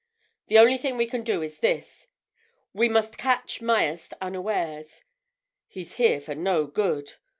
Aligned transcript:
The 0.47 0.57
only 0.57 0.79
thing 0.79 0.97
we 0.97 1.05
can 1.05 1.21
do 1.21 1.43
is 1.43 1.59
this—we 1.59 2.89
must 2.89 3.19
catch 3.19 3.61
Myerst 3.61 4.15
unawares. 4.19 5.03
He's 5.67 5.93
here 6.01 6.19
for 6.19 6.33
no 6.33 6.65
good. 6.65 7.17